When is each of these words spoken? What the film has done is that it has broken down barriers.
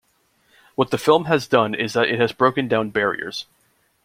What 0.73 0.89
the 0.89 0.97
film 0.97 1.25
has 1.25 1.45
done 1.47 1.75
is 1.75 1.93
that 1.93 2.09
it 2.09 2.19
has 2.19 2.31
broken 2.31 2.67
down 2.67 2.89
barriers. 2.89 3.45